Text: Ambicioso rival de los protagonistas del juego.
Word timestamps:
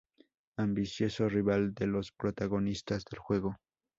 Ambicioso 0.57 1.29
rival 1.29 1.75
de 1.75 1.85
los 1.85 2.11
protagonistas 2.11 3.05
del 3.05 3.19
juego. 3.19 3.59